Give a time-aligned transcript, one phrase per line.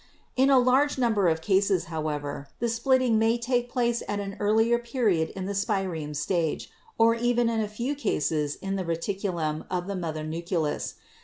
[0.35, 4.79] "In a large number of cases, however, the splitting may take place at an earlier
[4.79, 9.85] period in the spireme stage or even in a few cases in the reticulum of
[9.85, 10.95] the mother nucleus.